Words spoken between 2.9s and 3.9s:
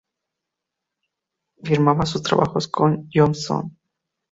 Johnston.